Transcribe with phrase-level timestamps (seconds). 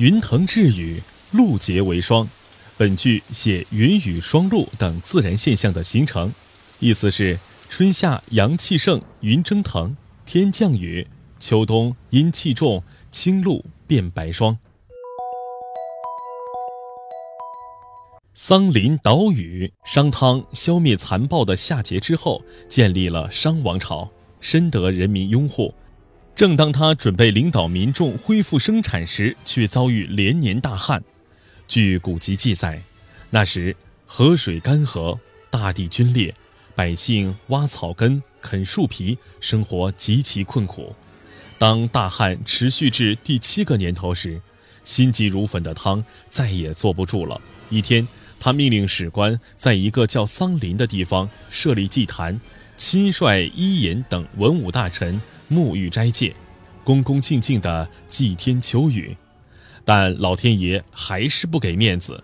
[0.00, 0.98] 云腾致雨，
[1.32, 2.26] 露结为霜。
[2.78, 6.32] 本句写云雨霜露等自然现象的形成，
[6.78, 9.94] 意思是春夏阳气盛，云蒸腾，
[10.24, 11.06] 天降雨；
[11.38, 12.82] 秋冬阴气重，
[13.12, 14.56] 青露变白霜。
[18.34, 24.08] 桑林岛屿，商汤消灭残暴的夏桀之后，建立了商王朝，
[24.40, 25.74] 深得人民拥护。
[26.40, 31.04] 正当他准备领导民众恢复生产时，却遭遇连年大旱。
[31.68, 32.80] 据古籍记载，
[33.28, 35.18] 那时河水干涸，
[35.50, 36.34] 大地龟裂，
[36.74, 40.96] 百姓挖草根、啃树皮，生活极其困苦。
[41.58, 44.40] 当大旱持续至第七个年头时，
[44.82, 47.38] 心急如焚的汤再也坐不住了。
[47.68, 48.08] 一天。
[48.42, 52.40] 他命令史官在一个叫桑林的地方设立祭坛，
[52.78, 56.34] 亲率伊尹等文武大臣沐浴斋戒，
[56.84, 59.16] 恭恭敬敬地祭天求雨。
[59.84, 62.22] 但老天爷还是不给面子，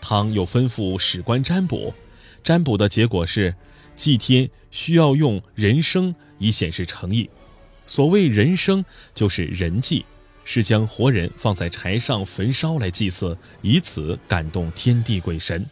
[0.00, 1.94] 汤又吩咐史官占卜，
[2.44, 3.54] 占卜的结果是，
[3.94, 7.30] 祭天需要用人参以显示诚意。
[7.86, 10.04] 所谓人参，就是人祭。
[10.48, 15.66] 是将活人放在柴上焚烧来祭祀，以此感动天地鬼神。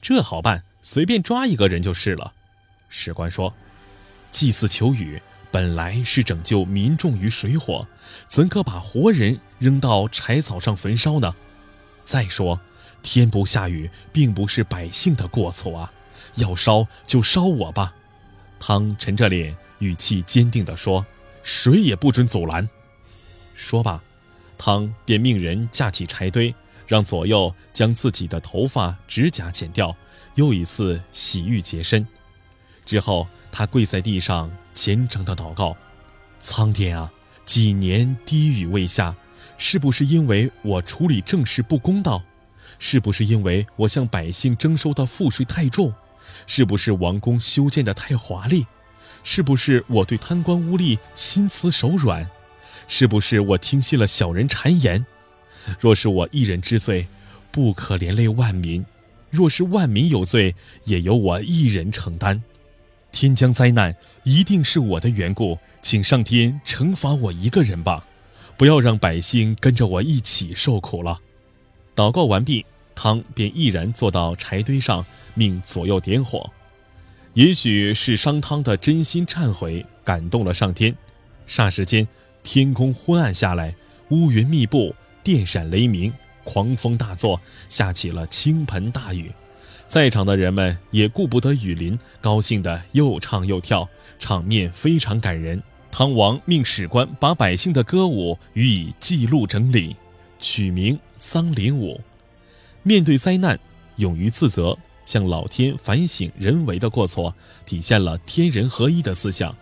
[0.00, 2.32] 这好办，随便抓一个人就是了。
[2.88, 3.52] 史官说
[4.32, 5.20] ：“祭祀求雨
[5.54, 7.86] 本来是拯救民众于水火，
[8.26, 11.32] 怎可把活人扔到柴草上焚烧呢？
[12.02, 12.58] 再说，
[13.04, 15.92] 天不下雨并不是百姓的过错啊，
[16.34, 17.94] 要烧就烧我吧。”
[18.58, 21.06] 汤沉着脸，语气坚定地说
[21.44, 22.68] ：“谁也不准阻拦。”
[23.54, 24.02] 说罢。
[24.58, 26.52] 汤便命人架起柴堆，
[26.88, 29.96] 让左右将自己的头发、指甲剪掉，
[30.34, 32.04] 又一次洗浴洁身。
[32.84, 35.76] 之后，他跪在地上虔诚的祷告
[36.40, 37.10] ：“苍天啊，
[37.44, 39.14] 几年滴雨未下，
[39.56, 42.22] 是不是因为我处理政事不公道？
[42.78, 45.94] 是不是因为我向百姓征收的赋税太重？
[46.46, 48.66] 是不是王宫修建的太华丽？
[49.22, 52.28] 是不是我对贪官污吏心慈手软？”
[52.86, 55.06] 是不是我听信了小人谗言？
[55.80, 57.06] 若是我一人之罪，
[57.50, 58.84] 不可连累万民；
[59.30, 62.42] 若是万民有罪，也由我一人承担。
[63.14, 63.94] 天将灾难，
[64.24, 68.04] 一定是我的缘故，请上天惩罚我一个人吧，
[68.56, 71.20] 不要让百姓跟着我一起受苦了。
[71.94, 76.50] 祷告完毕，汤便毅然坐到柴堆上，命左右点火。
[77.34, 80.92] 也许是商汤的真心忏悔感动了上天，
[81.48, 82.06] 霎时间。
[82.42, 83.74] 天空昏暗下来，
[84.08, 84.92] 乌云密布，
[85.22, 89.30] 电闪雷鸣，狂风大作，下起了倾盆大雨。
[89.86, 95.62] 在场的人们也顾不得雨淋，高兴的又唱又跳，场面非常感人。
[95.90, 99.94] 汤王命史官把百姓的歌舞予以记录整理，
[100.40, 101.94] 取名《桑林舞》。
[102.82, 103.58] 面对灾难，
[103.96, 107.34] 勇于自责，向老天反省人为的过错，
[107.64, 109.54] 体现了天人合一的思想。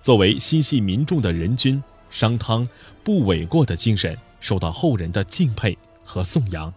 [0.00, 1.82] 作为心系民众的人君。
[2.10, 2.68] 商汤
[3.04, 6.74] 不诿过的精神受到后人的敬佩和颂扬。